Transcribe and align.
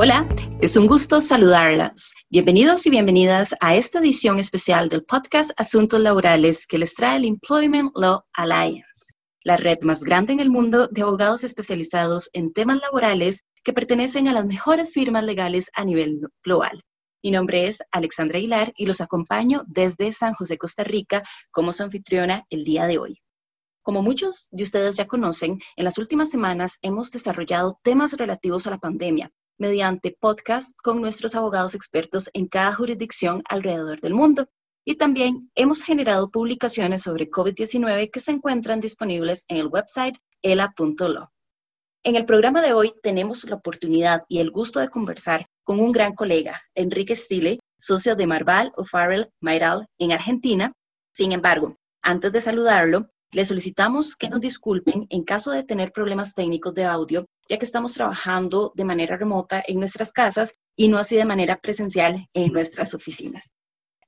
Hola, 0.00 0.28
es 0.60 0.76
un 0.76 0.86
gusto 0.86 1.20
saludarlas. 1.20 2.14
Bienvenidos 2.30 2.86
y 2.86 2.90
bienvenidas 2.90 3.56
a 3.58 3.74
esta 3.74 3.98
edición 3.98 4.38
especial 4.38 4.88
del 4.88 5.04
podcast 5.04 5.50
Asuntos 5.56 6.00
Laborales 6.00 6.68
que 6.68 6.78
les 6.78 6.94
trae 6.94 7.16
el 7.16 7.24
Employment 7.24 7.90
Law 7.96 8.22
Alliance, 8.32 9.12
la 9.42 9.56
red 9.56 9.78
más 9.82 10.04
grande 10.04 10.32
en 10.32 10.38
el 10.38 10.50
mundo 10.50 10.86
de 10.86 11.02
abogados 11.02 11.42
especializados 11.42 12.30
en 12.32 12.52
temas 12.52 12.80
laborales 12.80 13.42
que 13.64 13.72
pertenecen 13.72 14.28
a 14.28 14.32
las 14.32 14.46
mejores 14.46 14.92
firmas 14.92 15.24
legales 15.24 15.68
a 15.74 15.84
nivel 15.84 16.20
global. 16.44 16.80
Mi 17.20 17.32
nombre 17.32 17.66
es 17.66 17.82
Alexandra 17.90 18.38
Aguilar 18.38 18.72
y 18.76 18.86
los 18.86 19.00
acompaño 19.00 19.64
desde 19.66 20.12
San 20.12 20.32
José, 20.34 20.58
Costa 20.58 20.84
Rica, 20.84 21.24
como 21.50 21.72
su 21.72 21.82
anfitriona 21.82 22.44
el 22.50 22.62
día 22.62 22.86
de 22.86 22.98
hoy. 22.98 23.20
Como 23.82 24.02
muchos 24.02 24.46
de 24.52 24.62
ustedes 24.62 24.96
ya 24.96 25.08
conocen, 25.08 25.58
en 25.74 25.84
las 25.84 25.98
últimas 25.98 26.30
semanas 26.30 26.78
hemos 26.82 27.10
desarrollado 27.10 27.80
temas 27.82 28.12
relativos 28.12 28.64
a 28.68 28.70
la 28.70 28.78
pandemia 28.78 29.32
mediante 29.58 30.16
podcast 30.18 30.74
con 30.82 31.00
nuestros 31.00 31.34
abogados 31.34 31.74
expertos 31.74 32.30
en 32.32 32.46
cada 32.46 32.72
jurisdicción 32.72 33.42
alrededor 33.48 34.00
del 34.00 34.14
mundo. 34.14 34.48
Y 34.84 34.94
también 34.94 35.50
hemos 35.54 35.82
generado 35.82 36.30
publicaciones 36.30 37.02
sobre 37.02 37.28
COVID-19 37.28 38.10
que 38.10 38.20
se 38.20 38.32
encuentran 38.32 38.80
disponibles 38.80 39.44
en 39.48 39.58
el 39.58 39.66
website 39.66 40.16
ela.lo. 40.42 41.30
En 42.04 42.16
el 42.16 42.24
programa 42.24 42.62
de 42.62 42.72
hoy 42.72 42.94
tenemos 43.02 43.44
la 43.44 43.56
oportunidad 43.56 44.24
y 44.28 44.38
el 44.38 44.50
gusto 44.50 44.80
de 44.80 44.88
conversar 44.88 45.46
con 45.64 45.80
un 45.80 45.92
gran 45.92 46.14
colega, 46.14 46.62
Enrique 46.74 47.14
Stile, 47.14 47.58
socio 47.78 48.16
de 48.16 48.26
Marval 48.26 48.72
O'Farrell 48.76 49.28
Mayral 49.40 49.86
en 49.98 50.12
Argentina. 50.12 50.72
Sin 51.12 51.32
embargo, 51.32 51.76
antes 52.00 52.32
de 52.32 52.40
saludarlo, 52.40 53.10
le 53.32 53.44
solicitamos 53.44 54.16
que 54.16 54.28
nos 54.28 54.40
disculpen 54.40 55.06
en 55.10 55.24
caso 55.24 55.50
de 55.50 55.62
tener 55.62 55.92
problemas 55.92 56.34
técnicos 56.34 56.74
de 56.74 56.84
audio, 56.84 57.26
ya 57.48 57.58
que 57.58 57.64
estamos 57.64 57.92
trabajando 57.92 58.72
de 58.74 58.84
manera 58.84 59.16
remota 59.16 59.62
en 59.66 59.78
nuestras 59.78 60.12
casas 60.12 60.54
y 60.76 60.88
no 60.88 60.98
así 60.98 61.16
de 61.16 61.24
manera 61.24 61.60
presencial 61.60 62.28
en 62.32 62.52
nuestras 62.52 62.94
oficinas. 62.94 63.50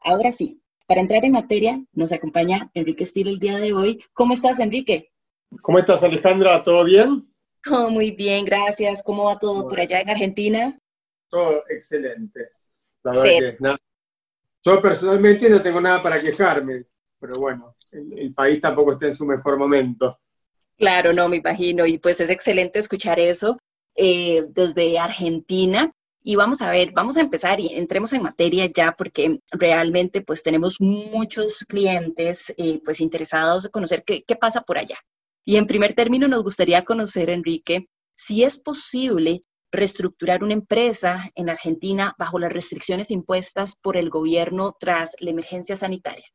Ahora 0.01 0.33
sí, 0.33 0.63
para 0.87 1.01
entrar 1.01 1.25
en 1.25 1.33
materia, 1.33 1.85
nos 1.93 2.13
acompaña 2.13 2.71
Enrique 2.75 3.05
Steele 3.05 3.31
el 3.31 3.39
día 3.39 3.59
de 3.59 3.73
hoy. 3.73 4.03
¿Cómo 4.13 4.33
estás, 4.33 4.59
Enrique? 4.59 5.13
¿Cómo 5.63 5.79
estás, 5.79 6.03
Alejandra? 6.03 6.65
¿Todo 6.65 6.85
bien? 6.85 7.33
Todo 7.63 7.91
muy 7.91 8.13
bien, 8.13 8.45
gracias. 8.45 9.03
¿Cómo 9.03 9.25
va 9.25 9.39
todo 9.39 9.69
por 9.69 9.79
allá 9.79 10.01
en 10.01 10.11
Argentina? 10.11 10.79
Todo 11.29 11.65
excelente. 11.69 12.51
La 13.03 13.13
verdad 13.13 13.25
que, 13.25 13.77
yo 14.63 14.83
personalmente 14.83 15.49
no 15.49 15.63
tengo 15.63 15.81
nada 15.81 16.03
para 16.03 16.21
quejarme, 16.21 16.85
pero 17.19 17.35
bueno, 17.39 17.77
el, 17.93 18.33
país 18.35 18.61
tampoco 18.61 18.93
está 18.93 19.07
en 19.07 19.17
su 19.17 19.27
mejor 19.27 19.59
momento. 19.59 20.19
Claro, 20.77 21.13
no, 21.13 21.29
me 21.29 21.37
imagino. 21.37 21.87
Y 21.87 21.99
pues 21.99 22.21
es 22.21 22.31
excelente 22.31 22.79
escuchar 22.79 23.21
eso 23.21 23.59
eh, 23.95 24.45
desde 24.49 24.99
Argentina. 24.99 25.93
Y 26.23 26.37
vamos 26.37 26.61
a 26.61 26.71
ver, 26.71 26.93
vamos 26.93 27.17
a 27.17 27.23
empezar 27.23 27.61
y 27.61 27.75
entremos 27.75 28.13
en 28.13 28.23
materia 28.23 28.67
ya 28.67 28.93
porque 28.93 29.41
realmente 29.53 30.21
pues 30.21 30.43
tenemos 30.43 30.77
muchos 30.79 31.65
clientes 31.65 32.53
eh, 32.59 32.81
pues 32.85 33.01
interesados 33.01 33.65
en 33.65 33.71
conocer 33.71 34.05
qué, 34.05 34.23
qué 34.23 34.37
pasa 34.37 34.61
por 34.61 34.77
allá. 34.77 34.99
Y 35.47 35.57
en 35.57 35.67
primer 35.67 35.95
término 35.95 36.29
nos 36.29 36.43
gustaría 36.43 36.85
conocer, 36.85 37.31
Enrique, 37.31 37.89
si 38.17 38.45
es 38.45 38.59
posible 38.59 39.43
reestructurar 39.73 40.43
una 40.43 40.53
empresa 40.53 41.31
en 41.35 41.49
Argentina 41.49 42.15
bajo 42.19 42.39
las 42.39 42.53
restricciones 42.53 43.11
impuestas 43.11 43.77
por 43.77 43.97
el 43.97 44.11
gobierno 44.11 44.77
tras 44.79 45.17
la 45.21 45.31
emergencia 45.31 45.77
sanitaria. 45.77 46.27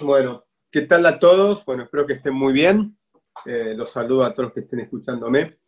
Bueno, 0.00 0.44
¿Qué 0.72 0.80
tal 0.80 1.04
a 1.04 1.18
todos? 1.18 1.66
Bueno, 1.66 1.82
espero 1.82 2.06
que 2.06 2.14
estén 2.14 2.32
muy 2.32 2.54
bien. 2.54 2.96
Eh, 3.44 3.74
los 3.76 3.90
saludo 3.92 4.24
a 4.24 4.30
todos 4.30 4.44
los 4.46 4.54
que 4.54 4.60
estén 4.60 4.80
escuchándome. 4.80 5.58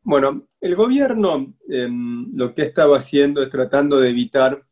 Bueno, 0.00 0.48
el 0.58 0.74
gobierno 0.74 1.54
em, 1.68 2.34
lo 2.34 2.54
que 2.54 2.62
ha 2.62 2.64
estado 2.64 2.94
haciendo 2.94 3.42
es 3.42 3.50
tratando 3.50 4.00
de 4.00 4.08
evitar 4.08 4.66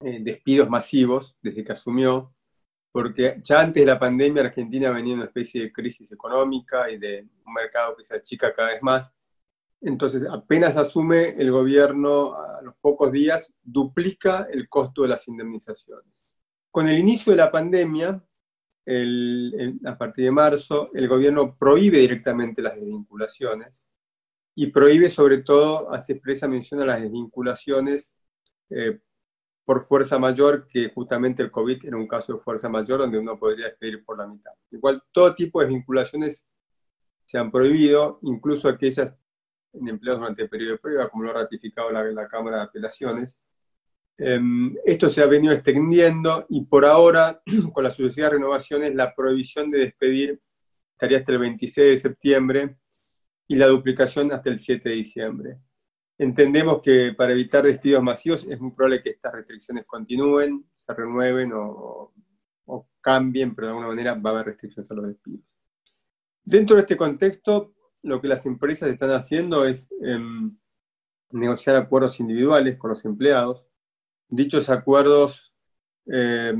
eh, 0.00 0.20
despidos 0.22 0.70
masivos 0.70 1.36
desde 1.42 1.62
que 1.62 1.72
asumió, 1.72 2.34
porque 2.90 3.38
ya 3.44 3.60
antes 3.60 3.82
de 3.82 3.92
la 3.92 3.98
pandemia 3.98 4.44
Argentina 4.44 4.90
venía 4.92 5.12
en 5.12 5.18
una 5.18 5.28
especie 5.28 5.60
de 5.60 5.72
crisis 5.74 6.10
económica 6.10 6.90
y 6.90 6.96
de 6.96 7.28
un 7.44 7.52
mercado 7.52 7.96
que 7.98 8.06
se 8.06 8.16
achica 8.16 8.54
cada 8.54 8.72
vez 8.72 8.82
más. 8.82 9.12
Entonces, 9.82 10.26
apenas 10.26 10.78
asume 10.78 11.34
el 11.38 11.52
gobierno, 11.52 12.32
a 12.32 12.62
los 12.62 12.76
pocos 12.80 13.12
días, 13.12 13.52
duplica 13.62 14.48
el 14.50 14.70
costo 14.70 15.02
de 15.02 15.08
las 15.08 15.28
indemnizaciones. 15.28 16.14
Con 16.70 16.88
el 16.88 16.98
inicio 16.98 17.32
de 17.32 17.36
la 17.36 17.50
pandemia, 17.50 18.22
a 19.84 19.98
partir 19.98 20.24
de 20.24 20.30
marzo, 20.30 20.90
el 20.94 21.08
gobierno 21.08 21.56
prohíbe 21.56 21.98
directamente 21.98 22.62
las 22.62 22.74
desvinculaciones 22.74 23.86
y 24.54 24.68
prohíbe 24.68 25.10
sobre 25.10 25.38
todo, 25.38 25.92
hace 25.92 26.14
expresa 26.14 26.48
mención 26.48 26.80
a 26.82 26.86
las 26.86 27.00
desvinculaciones 27.00 28.12
eh, 28.70 28.98
por 29.64 29.84
fuerza 29.84 30.18
mayor, 30.18 30.66
que 30.66 30.88
justamente 30.88 31.42
el 31.42 31.50
COVID 31.50 31.84
era 31.84 31.96
un 31.96 32.08
caso 32.08 32.32
de 32.32 32.40
fuerza 32.40 32.68
mayor 32.68 33.00
donde 33.00 33.18
uno 33.18 33.38
podría 33.38 33.66
despedir 33.66 34.04
por 34.04 34.18
la 34.18 34.26
mitad. 34.26 34.52
Igual 34.70 35.02
todo 35.12 35.34
tipo 35.34 35.60
de 35.60 35.66
desvinculaciones 35.66 36.48
se 37.24 37.36
han 37.36 37.52
prohibido, 37.52 38.18
incluso 38.22 38.68
aquellas 38.68 39.18
en 39.74 39.88
empleados 39.88 40.20
durante 40.20 40.42
el 40.42 40.48
periodo 40.48 40.72
de 40.72 40.78
prueba, 40.78 41.10
como 41.10 41.24
lo 41.24 41.30
ha 41.30 41.34
ratificado 41.34 41.90
la, 41.90 42.28
Cámara 42.28 42.56
de 42.56 42.62
Apelaciones, 42.64 43.36
esto 44.18 45.08
se 45.08 45.22
ha 45.22 45.26
venido 45.26 45.54
extendiendo 45.54 46.44
y 46.48 46.64
por 46.64 46.84
ahora, 46.84 47.40
con 47.72 47.84
la 47.84 47.90
sucesivas 47.90 48.32
renovaciones, 48.32 48.94
la 48.94 49.14
prohibición 49.14 49.70
de 49.70 49.78
despedir 49.78 50.40
estaría 50.92 51.18
hasta 51.18 51.32
el 51.32 51.38
26 51.38 51.90
de 51.90 51.98
septiembre 51.98 52.76
y 53.46 53.54
la 53.54 53.68
duplicación 53.68 54.32
hasta 54.32 54.50
el 54.50 54.58
7 54.58 54.88
de 54.88 54.94
diciembre. 54.96 55.58
Entendemos 56.18 56.82
que 56.82 57.14
para 57.16 57.32
evitar 57.32 57.64
despidos 57.64 58.02
masivos 58.02 58.44
es 58.50 58.60
muy 58.60 58.72
probable 58.72 59.02
que 59.02 59.10
estas 59.10 59.32
restricciones 59.32 59.84
continúen, 59.86 60.66
se 60.74 60.92
renueven 60.92 61.52
o, 61.54 62.12
cambien, 63.00 63.54
pero 63.54 63.68
de 63.68 63.70
alguna 63.70 63.88
manera 63.88 64.14
va 64.14 64.30
a 64.30 64.32
haber 64.34 64.46
restricciones 64.46 64.90
a 64.90 64.94
los 64.94 65.06
despidos. 65.06 65.40
Dentro 66.44 66.76
de 66.76 66.82
este 66.82 66.96
contexto, 66.96 67.72
lo 68.02 68.20
que 68.20 68.28
las 68.28 68.44
empresas 68.44 68.90
están 68.90 69.10
haciendo 69.12 69.64
es 69.64 69.88
em, 70.02 70.58
negociar 71.30 71.76
acuerdos 71.76 72.20
individuales 72.20 72.76
con 72.76 72.90
los 72.90 73.04
empleados 73.04 73.67
Dichos 74.28 74.68
acuerdos 74.68 75.52
eh, 76.06 76.54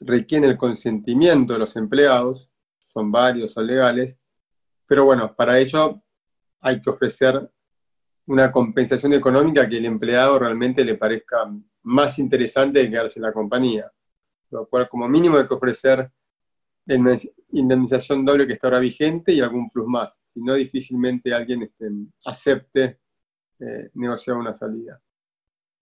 requieren 0.00 0.50
el 0.50 0.56
consentimiento 0.56 1.52
de 1.52 1.58
los 1.60 1.76
empleados, 1.76 2.50
son 2.86 3.10
varios, 3.10 3.52
son 3.52 3.66
legales, 3.66 4.18
pero 4.86 5.04
bueno, 5.04 5.34
para 5.34 5.58
ello 5.58 6.02
hay 6.60 6.80
que 6.80 6.90
ofrecer 6.90 7.50
una 8.26 8.50
compensación 8.50 9.12
económica 9.12 9.68
que 9.68 9.78
el 9.78 9.84
empleado 9.84 10.38
realmente 10.38 10.84
le 10.84 10.96
parezca 10.96 11.48
más 11.82 12.18
interesante 12.18 12.80
de 12.80 12.90
quedarse 12.90 13.18
en 13.18 13.24
la 13.24 13.32
compañía. 13.32 13.90
Lo 14.50 14.66
cual, 14.66 14.88
como 14.88 15.08
mínimo, 15.08 15.36
hay 15.36 15.46
que 15.46 15.54
ofrecer 15.54 16.10
la 16.86 17.18
indemnización 17.52 18.24
doble 18.24 18.46
que 18.46 18.54
está 18.54 18.68
ahora 18.68 18.80
vigente 18.80 19.32
y 19.32 19.40
algún 19.40 19.70
plus 19.70 19.86
más. 19.86 20.22
Si 20.32 20.40
no, 20.40 20.54
difícilmente 20.54 21.32
alguien 21.32 21.62
este, 21.62 21.88
acepte 22.24 23.00
eh, 23.58 23.90
negociar 23.94 24.36
una 24.36 24.54
salida. 24.54 25.00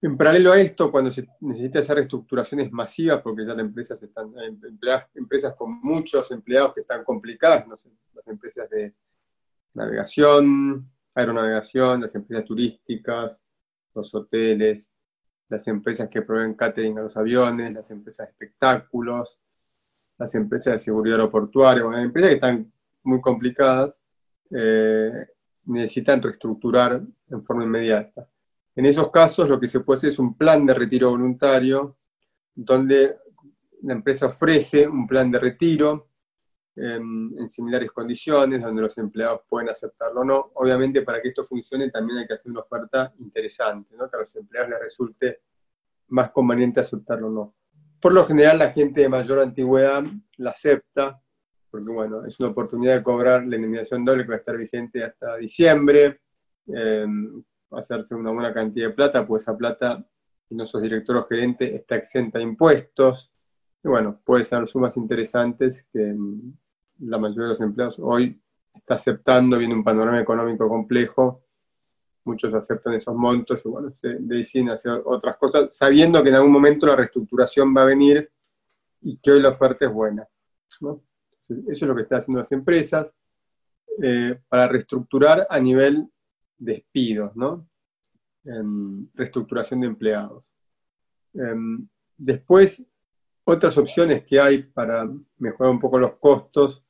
En 0.04 0.19
paralelo 0.19 0.53
a 0.53 0.60
esto, 0.60 0.92
cuando 0.92 1.10
se 1.10 1.26
necesita 1.41 1.78
hacer 1.78 1.97
reestructuraciones 1.97 2.70
masivas, 2.70 3.22
porque 3.22 3.47
ya 3.47 3.54
las 3.54 3.60
empresas 3.60 4.03
están, 4.03 4.34
empresas 5.15 5.54
con 5.54 5.81
muchos 5.81 6.31
empleados 6.31 6.75
que 6.75 6.82
están 6.82 7.03
complicadas, 7.04 7.66
las 7.66 8.26
empresas 8.26 8.69
de 8.69 8.92
navegación, 9.72 10.91
aeronavegación, 11.15 12.03
las 12.03 12.15
empresas 12.16 12.44
turísticas, 12.44 13.41
los 13.94 14.15
hoteles, 14.15 14.91
las 15.48 15.66
empresas 15.69 16.10
que 16.10 16.21
proveen 16.21 16.53
catering 16.53 16.98
a 16.98 17.04
los 17.04 17.16
aviones, 17.16 17.72
las 17.72 17.91
empresas 17.91 18.26
de 18.26 18.32
espectáculos, 18.32 19.38
las 20.19 20.34
empresas 20.34 20.75
de 20.75 20.78
seguridad 20.81 21.19
aeroportuaria, 21.19 21.82
bueno, 21.82 21.98
empresas 21.98 22.28
que 22.28 22.34
están 22.34 22.71
muy 23.04 23.22
complicadas, 23.22 24.03
eh, 24.50 25.28
necesitan 25.65 26.21
reestructurar 26.21 27.00
en 27.30 27.42
forma 27.42 27.65
inmediata. 27.65 28.28
En 28.76 28.86
esos 28.86 29.10
casos 29.10 29.48
lo 29.48 29.60
que 29.60 29.68
se 29.68 29.80
puede 29.80 29.98
hacer 29.98 30.10
es 30.10 30.18
un 30.18 30.36
plan 30.36 30.66
de 30.66 30.74
retiro 30.74 31.10
voluntario, 31.10 31.97
donde 32.54 33.16
la 33.82 33.92
empresa 33.92 34.26
ofrece 34.26 34.86
un 34.88 35.06
plan 35.06 35.30
de 35.30 35.38
retiro 35.38 36.09
em, 36.76 37.38
en, 37.38 37.47
similares 37.47 37.92
condiciones, 37.92 38.62
donde 38.62 38.82
los 38.82 38.97
empleados 38.98 39.42
pueden 39.48 39.68
aceptarlo 39.68 40.22
o 40.22 40.24
no. 40.24 40.50
Obviamente 40.54 41.03
para 41.03 41.21
que 41.21 41.28
esto 41.28 41.44
funcione 41.44 41.91
también 41.91 42.21
hay 42.21 42.26
que 42.26 42.34
hacer 42.34 42.50
una 42.50 42.62
oferta 42.62 43.12
interesante, 43.18 43.94
que 43.97 44.16
a 44.16 44.18
los 44.18 44.36
empleados 44.36 44.71
les 44.71 44.80
resulte 44.80 45.41
más 46.09 46.30
conveniente 46.30 46.80
aceptarlo 46.80 47.28
o 47.28 47.30
no. 47.30 47.54
Por 48.00 48.12
lo 48.12 48.26
general 48.26 48.59
la 48.59 48.72
gente 48.72 49.03
de 49.03 49.09
mayor 49.09 49.38
antigüedad 49.41 50.04
la 50.38 50.50
acepta, 50.50 51.21
porque 51.71 51.91
bueno, 51.91 52.24
es 52.26 52.38
una 52.41 52.50
oportunidad 52.50 52.97
de 52.97 53.03
cobrar 53.03 53.47
la 53.47 53.56
indemnización 53.56 54.04
doble 54.04 54.24
que 54.24 54.30
va 54.30 54.34
a 54.36 54.38
estar 54.38 54.56
vigente 54.56 55.03
hasta 55.03 55.36
diciembre. 55.36 56.21
Em, 56.66 57.42
hacerse 57.76 58.15
una 58.15 58.30
buena 58.30 58.53
cantidad 58.53 58.88
de 58.88 58.94
plata, 58.94 59.26
pues 59.26 59.42
esa 59.42 59.56
plata, 59.56 60.04
si 60.48 60.54
no 60.54 60.66
sos 60.66 60.82
director 60.82 61.16
o 61.16 61.26
gerente, 61.26 61.74
está 61.74 61.97
exenta 61.97 62.38
de 62.38 62.44
impuestos. 62.44 63.30
Y 63.82 63.88
bueno, 63.88 64.21
puede 64.24 64.44
ser 64.44 64.66
sumas 64.66 64.97
interesantes 64.97 65.86
que 65.92 66.12
mm, 66.12 66.53
la 67.00 67.18
mayoría 67.18 67.44
de 67.44 67.48
los 67.50 67.60
empleados 67.60 67.98
hoy 67.98 68.41
está 68.74 68.94
aceptando, 68.94 69.59
viene 69.59 69.74
un 69.74 69.84
panorama 69.84 70.21
económico 70.21 70.68
complejo 70.68 71.44
muchos 72.24 72.53
aceptan 72.54 72.94
esos 72.94 73.15
montos 73.15 73.65
y 73.65 73.68
bueno, 73.68 73.91
se 73.91 74.16
deciden 74.21 74.71
hacer 74.71 75.03
otras 75.04 75.36
cosas, 75.36 75.76
sabiendo 75.76 76.22
que 76.22 76.30
en 76.30 76.36
algún 76.36 76.53
momento 76.53 76.86
la 76.86 76.97
reestructuración 76.97 77.74
va 77.76 77.82
a 77.82 77.86
venir 77.86 78.30
y 79.03 79.18
que 79.18 79.32
hoy 79.32 79.42
la 79.42 79.50
oferta 79.50 79.84
es 79.84 79.92
buena. 79.92 80.26
eso 80.71 81.00
es 81.68 81.82
lo 81.82 81.94
que 81.94 82.03
están 82.03 82.18
haciendo 82.18 82.41
las 82.41 82.53
empresas 82.53 83.15
eh, 84.03 84.41
para 84.48 84.68
reestructurar 84.68 85.47
a 85.48 85.60
nivel 85.60 86.09
despidos, 86.59 87.34
¿no? 87.36 87.66
reestructuración 89.15 89.80
de 89.80 89.86
empleados. 89.86 90.45
Em, 91.33 91.89
después, 92.16 92.84
otras 93.45 93.77
opciones 93.78 94.24
que 94.24 94.39
hay 94.39 94.62
para 94.62 95.10
mejorar 95.39 95.72
un 95.72 95.80
poco 95.80 95.98
los 95.98 96.16
costos 96.16 96.84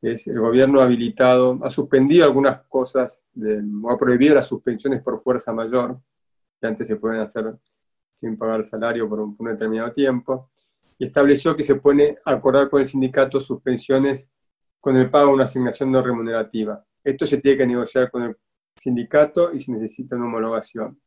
es 0.00 0.26
el 0.26 0.40
gobierno 0.40 0.80
ha 0.80 0.84
habilitado, 0.84 1.60
ha 1.62 1.70
suspendido 1.70 2.24
algunas 2.24 2.62
cosas, 2.66 3.24
o 3.82 3.90
ha 3.90 3.98
prohibido 3.98 4.34
las 4.34 4.48
suspensiones 4.48 5.00
por 5.00 5.20
fuerza 5.20 5.52
mayor, 5.52 6.00
que 6.60 6.66
antes 6.66 6.88
se 6.88 6.96
pueden 6.96 7.20
hacer 7.20 7.56
sin 8.12 8.36
pagar 8.36 8.64
salario 8.64 9.08
por 9.08 9.20
un, 9.20 9.36
determinado 9.38 9.92
tiempo, 9.92 10.50
y 10.98 11.06
estableció 11.06 11.56
que 11.56 11.64
se 11.64 11.76
puede 11.76 12.18
acordar 12.24 12.68
con 12.68 12.80
el 12.80 12.86
sindicato 12.86 13.40
suspensiones 13.40 14.30
con 14.80 14.96
el 14.96 15.08
pago 15.08 15.28
de 15.28 15.34
una 15.34 15.44
asignación 15.44 15.92
no 15.92 16.02
remunerativa. 16.02 16.84
Esto 17.04 17.24
se 17.24 17.38
tiene 17.38 17.58
que 17.58 17.66
negociar 17.66 18.10
con 18.10 18.22
el 18.24 18.36
sindicato 18.76 19.52
y 19.52 19.60
se 19.60 19.72
necesita 19.72 20.16
una 20.16 20.26
homologación. 20.26 21.00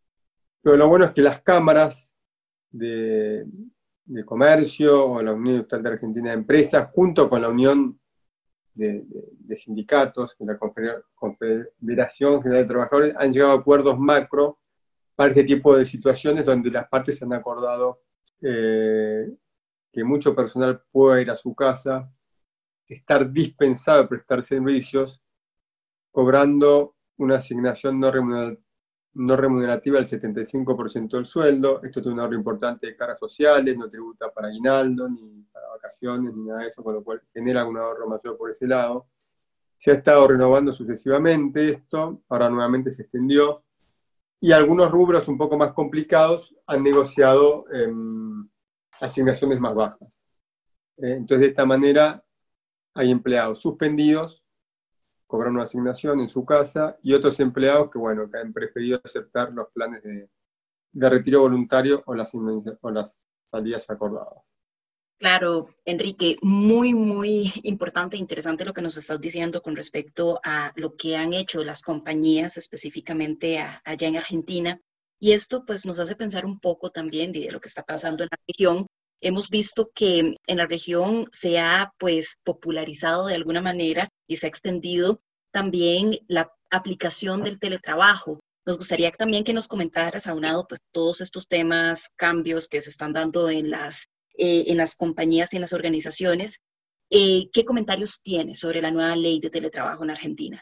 Pero 0.61 0.77
lo 0.77 0.87
bueno 0.87 1.05
es 1.05 1.11
que 1.11 1.21
las 1.21 1.41
cámaras 1.41 2.15
de, 2.71 3.45
Comercio 4.25 5.05
o 5.11 5.21
la 5.21 5.33
Unión 5.33 5.55
Industrial 5.55 5.83
de 5.83 5.89
Argentina 5.89 6.29
de 6.29 6.35
Empresas, 6.35 6.89
junto 6.93 7.29
con 7.29 7.41
la 7.41 7.49
Unión 7.49 7.99
de, 8.73 9.03
sindicatos, 9.55 10.35
la 10.39 10.57
Confederación 11.15 12.41
General 12.41 12.63
de 12.63 12.67
Trabajadores, 12.67 13.15
han 13.17 13.33
llegado 13.33 13.51
a 13.51 13.59
acuerdos 13.59 13.99
macro 13.99 14.59
para 15.15 15.29
este 15.29 15.43
tipo 15.43 15.75
de 15.75 15.85
situaciones 15.85 16.45
donde 16.45 16.69
las 16.69 16.87
partes 16.87 17.21
han 17.23 17.33
acordado 17.33 18.01
eh, 18.41 19.31
que 19.91 20.03
mucho 20.03 20.35
personal 20.35 20.83
pueda 20.91 21.21
ir 21.21 21.31
a 21.31 21.37
su 21.37 21.55
casa, 21.55 22.11
estar 22.87 23.31
dispensado 23.31 24.03
de 24.03 24.09
prestar 24.09 24.43
servicios, 24.43 25.21
cobrando 26.11 26.94
una 27.17 27.37
asignación 27.37 27.99
no 27.99 29.35
remunerativa 29.37 29.97
del 29.97 30.07
75% 30.07 31.17
del 31.17 31.25
sueldo. 31.25 31.81
Esto 31.83 32.01
tiene 32.01 32.15
un 32.15 32.19
ahorro 32.21 32.35
importante 32.35 32.87
de 32.87 32.95
caras 32.95 33.19
sociales, 33.19 33.77
no 33.77 33.89
tributa 33.89 34.31
para 34.31 34.47
aguinaldo, 34.47 35.07
ni 35.09 35.45
para 35.51 35.67
vacaciones, 35.69 36.33
ni 36.33 36.45
nada 36.45 36.61
de 36.61 36.67
eso, 36.69 36.83
con 36.83 36.95
lo 36.95 37.03
cual 37.03 37.21
genera 37.33 37.65
un 37.65 37.77
ahorro 37.77 38.07
mayor 38.07 38.37
por 38.37 38.51
ese 38.51 38.67
lado. 38.67 39.07
Se 39.77 39.91
ha 39.91 39.95
estado 39.95 40.27
renovando 40.27 40.71
sucesivamente 40.73 41.69
esto, 41.69 42.23
ahora 42.29 42.49
nuevamente 42.49 42.91
se 42.91 43.03
extendió, 43.03 43.63
y 44.39 44.51
algunos 44.51 44.91
rubros 44.91 45.27
un 45.27 45.37
poco 45.37 45.57
más 45.57 45.73
complicados 45.73 46.55
han 46.67 46.81
negociado 46.81 47.65
em, 47.73 48.47
asignaciones 49.01 49.59
más 49.59 49.73
bajas. 49.73 50.27
Eh, 50.97 51.13
entonces, 51.13 51.39
de 51.39 51.47
esta 51.47 51.65
manera, 51.65 52.23
hay 52.93 53.11
empleados 53.11 53.61
suspendidos 53.61 54.44
cobrar 55.35 55.51
una 55.51 55.63
asignación 55.63 56.21
en 56.21 56.29
su 56.29 56.45
casa 56.45 56.97
y 57.03 57.13
otros 57.13 57.37
empleados 57.41 57.89
que, 57.91 57.97
bueno, 57.97 58.31
que 58.31 58.37
han 58.37 58.53
preferido 58.53 59.01
aceptar 59.03 59.51
los 59.51 59.67
planes 59.73 60.01
de, 60.01 60.29
retiro 61.09 61.41
voluntario 61.41 62.01
o 62.05 62.15
las, 62.15 62.33
o 62.33 62.89
las 62.89 63.27
salidas 63.43 63.89
acordadas. 63.89 64.55
Claro, 65.19 65.67
Enrique, 65.83 66.37
muy, 66.41 66.93
muy 66.93 67.51
importante 67.63 68.15
e 68.15 68.19
interesante 68.19 68.63
lo 68.63 68.73
que 68.73 68.81
nos 68.81 68.95
estás 68.95 69.19
diciendo 69.19 69.61
con 69.61 69.75
respecto 69.75 70.39
a 70.41 70.71
lo 70.77 70.95
que 70.95 71.17
han 71.17 71.33
hecho 71.33 71.65
las 71.65 71.81
compañías 71.81 72.55
específicamente 72.55 73.59
allá 73.83 74.07
en 74.07 74.15
Argentina. 74.15 74.79
Y 75.19 75.33
esto 75.33 75.65
pues 75.65 75.85
nos 75.85 75.99
hace 75.99 76.15
pensar 76.15 76.45
un 76.45 76.61
poco 76.61 76.91
también 76.91 77.33
de 77.33 77.51
lo 77.51 77.59
que 77.59 77.67
está 77.67 77.83
pasando 77.83 78.23
en 78.23 78.29
la 78.31 78.37
región. 78.47 78.87
Hemos 79.19 79.49
visto 79.49 79.91
que 79.93 80.37
en 80.47 80.57
la 80.57 80.65
región 80.65 81.27
se 81.33 81.59
ha 81.59 81.91
pues 81.97 82.37
popularizado 82.43 83.27
de 83.27 83.35
alguna 83.35 83.61
manera 83.61 84.07
y 84.27 84.37
se 84.37 84.47
ha 84.47 84.49
extendido 84.49 85.19
también 85.55 86.19
la 86.27 86.51
aplicación 86.69 87.41
del 87.41 87.59
teletrabajo. 87.59 88.41
Nos 88.65 88.77
gustaría 88.77 89.09
también 89.11 89.45
que 89.45 89.53
nos 89.53 89.69
comentaras, 89.69 90.27
aunado, 90.27 90.67
pues 90.67 90.81
todos 90.91 91.21
estos 91.21 91.47
temas, 91.47 92.09
cambios 92.17 92.67
que 92.67 92.81
se 92.81 92.89
están 92.89 93.13
dando 93.13 93.49
en 93.49 93.69
las, 93.69 94.09
eh, 94.37 94.65
en 94.67 94.75
las 94.75 94.97
compañías 94.97 95.53
y 95.53 95.55
en 95.55 95.61
las 95.61 95.71
organizaciones. 95.71 96.59
Eh, 97.09 97.49
¿Qué 97.53 97.63
comentarios 97.63 98.21
tienes 98.21 98.59
sobre 98.59 98.81
la 98.81 98.91
nueva 98.91 99.15
ley 99.15 99.39
de 99.39 99.49
teletrabajo 99.49 100.03
en 100.03 100.09
Argentina? 100.09 100.61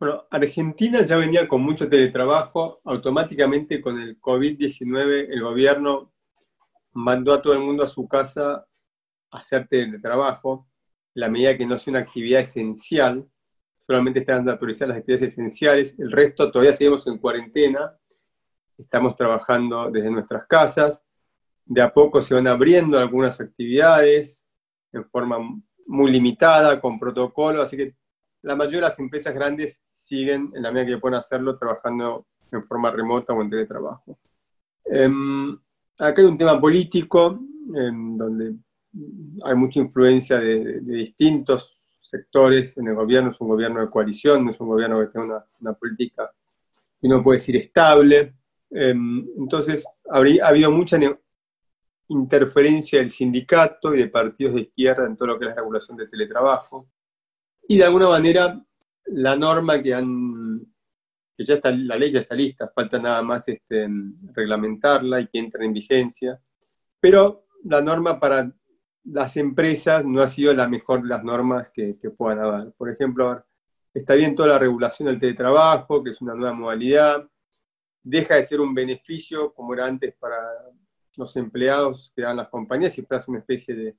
Bueno, 0.00 0.26
Argentina 0.32 1.06
ya 1.06 1.16
venía 1.16 1.46
con 1.46 1.62
mucho 1.62 1.88
teletrabajo. 1.88 2.80
Automáticamente 2.86 3.80
con 3.80 4.00
el 4.00 4.20
COVID-19 4.20 5.28
el 5.30 5.42
gobierno 5.42 6.12
mandó 6.90 7.34
a 7.34 7.40
todo 7.40 7.52
el 7.52 7.60
mundo 7.60 7.84
a 7.84 7.88
su 7.88 8.08
casa 8.08 8.66
a 9.30 9.38
hacer 9.38 9.68
teletrabajo 9.68 10.66
la 11.14 11.28
medida 11.28 11.56
que 11.56 11.66
no 11.66 11.78
sea 11.78 11.92
una 11.92 12.00
actividad 12.00 12.40
esencial, 12.40 13.28
solamente 13.88 14.20
están 14.20 14.46
autorizadas 14.46 14.90
las 14.90 14.98
actividades 14.98 15.32
esenciales, 15.32 15.98
el 15.98 16.12
resto 16.12 16.52
todavía 16.52 16.74
seguimos 16.74 17.06
en 17.06 17.16
cuarentena, 17.16 17.96
estamos 18.76 19.16
trabajando 19.16 19.90
desde 19.90 20.10
nuestras 20.10 20.46
casas, 20.46 21.02
de 21.64 21.80
a 21.80 21.90
poco 21.90 22.20
se 22.22 22.34
van 22.34 22.46
abriendo 22.46 22.98
algunas 22.98 23.40
actividades 23.40 24.44
en 24.92 25.08
forma 25.08 25.38
muy 25.86 26.10
limitada, 26.10 26.78
con 26.82 26.98
protocolo, 26.98 27.62
así 27.62 27.78
que 27.78 27.96
la 28.42 28.54
mayoría 28.54 28.80
de 28.80 28.88
las 28.88 28.98
empresas 28.98 29.32
grandes 29.32 29.82
siguen, 29.90 30.52
en 30.54 30.64
la 30.64 30.70
medida 30.70 30.94
que 30.94 31.00
pueden 31.00 31.16
hacerlo, 31.16 31.56
trabajando 31.56 32.26
en 32.52 32.62
forma 32.62 32.90
remota 32.90 33.32
o 33.32 33.40
en 33.40 33.48
teletrabajo. 33.48 34.18
Em, 34.84 35.58
acá 35.98 36.20
hay 36.20 36.28
un 36.28 36.36
tema 36.36 36.60
político, 36.60 37.40
en 37.74 38.18
donde 38.18 38.54
hay 39.44 39.54
mucha 39.54 39.80
influencia 39.80 40.38
de, 40.38 40.80
distintos 40.80 41.87
sectores 42.08 42.76
en 42.78 42.88
el 42.88 42.94
gobierno, 42.94 43.30
es 43.30 43.40
un 43.40 43.48
gobierno 43.48 43.80
de 43.80 43.90
coalición, 43.90 44.44
no 44.44 44.50
es 44.50 44.60
un 44.60 44.68
gobierno 44.68 45.00
que 45.00 45.06
tenga 45.06 45.46
una, 45.60 45.72
política 45.74 46.30
que 47.00 47.06
uno 47.06 47.22
puede 47.22 47.38
decir 47.38 47.56
estable. 47.56 48.34
Em, 48.70 49.26
entonces, 49.38 49.86
habría, 50.10 50.44
ha 50.44 50.48
habido 50.48 50.70
mucha 50.70 50.98
interferencia 52.08 52.98
del 52.98 53.10
sindicato 53.10 53.94
y 53.94 53.98
de 53.98 54.08
partidos 54.08 54.54
de 54.54 54.62
izquierda 54.62 55.06
en 55.06 55.16
todo 55.16 55.28
lo 55.28 55.38
que 55.38 55.44
es 55.44 55.50
la 55.50 55.56
regulación 55.56 55.96
de 55.96 56.08
teletrabajo. 56.08 56.88
Y 57.68 57.76
de 57.76 57.84
alguna 57.84 58.08
manera, 58.08 58.60
la 59.06 59.36
norma 59.36 59.82
que 59.82 59.94
han, 59.94 60.60
que 61.36 61.44
ya 61.44 61.54
está, 61.54 61.70
la 61.70 61.96
ley 61.96 62.10
ya 62.10 62.20
está 62.20 62.34
lista, 62.34 62.72
falta 62.74 62.98
nada 62.98 63.22
más 63.22 63.46
este, 63.48 63.88
reglamentarla 64.32 65.20
y 65.20 65.28
que 65.28 65.38
entre 65.38 65.64
en 65.64 65.72
vigencia. 65.72 66.40
Pero 67.00 67.46
la 67.64 67.82
norma 67.82 68.18
para 68.18 68.50
las 69.12 69.36
empresas 69.36 70.04
no 70.04 70.20
ha 70.20 70.28
sido 70.28 70.52
la 70.54 70.68
mejor 70.68 71.06
las 71.06 71.24
normas 71.24 71.70
que, 71.70 71.94
puedan 72.16 72.40
haber. 72.40 72.72
Por 72.72 72.90
ejemplo, 72.90 73.44
está 73.94 74.14
bien 74.14 74.34
toda 74.34 74.48
la 74.48 74.58
regulación 74.58 75.08
del 75.08 75.18
teletrabajo, 75.18 76.02
que 76.02 76.10
es 76.10 76.20
una 76.20 76.34
nueva 76.34 76.52
modalidad, 76.54 77.28
deja 78.02 78.36
de 78.36 78.42
ser 78.42 78.60
un 78.60 78.74
beneficio 78.74 79.52
como 79.52 79.74
era 79.74 79.86
antes 79.86 80.14
para 80.14 80.36
los 81.16 81.36
empleados 81.36 82.12
que 82.14 82.22
dan 82.22 82.36
las 82.36 82.48
compañías 82.48 82.96
y 82.98 83.02
pasa 83.02 83.30
una 83.30 83.40
especie 83.40 83.74
de, 83.74 83.96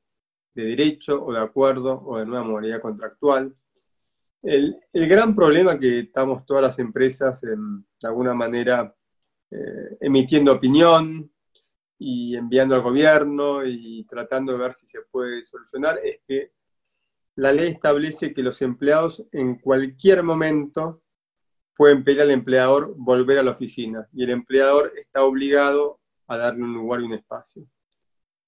derecho 0.53 1.23
o 1.23 1.31
de 1.31 1.39
acuerdo 1.39 2.01
o 2.05 2.17
de 2.17 2.25
nueva 2.25 2.43
modalidad 2.43 2.81
contractual. 2.81 3.55
El, 4.41 4.77
gran 4.93 5.33
problema 5.33 5.79
que 5.79 5.99
estamos 5.99 6.45
todas 6.45 6.63
las 6.63 6.79
empresas 6.79 7.39
de 7.39 7.57
alguna 8.03 8.33
manera 8.33 8.93
eh, 9.51 9.97
emitiendo 10.01 10.53
opinión, 10.53 11.31
y 11.99 12.35
enviando 12.37 12.75
al 12.75 12.81
gobierno 12.81 13.65
y 13.65 14.05
tratando 14.05 14.53
de 14.53 14.59
ver 14.59 14.73
si 14.73 14.87
se 14.87 15.01
puede 15.01 15.43
solucionar, 15.43 15.99
es 16.03 16.21
que 16.25 16.53
la 17.35 17.51
ley 17.51 17.69
establece 17.69 18.33
que 18.33 18.41
los 18.41 18.61
empleados 18.61 19.25
en 19.33 19.59
cualquier 19.59 20.23
momento 20.23 21.03
pueden 21.75 22.03
pedir 22.03 22.21
al 22.21 22.31
empleador 22.31 22.93
volver 22.97 23.39
a 23.39 23.43
la 23.43 23.51
oficina 23.51 24.07
y 24.13 24.23
el 24.23 24.31
empleador 24.31 24.93
está 24.97 25.23
obligado 25.23 25.99
a 26.27 26.37
darle 26.37 26.63
un 26.63 26.73
lugar 26.73 27.01
y 27.01 27.05
un 27.05 27.13
espacio. 27.13 27.65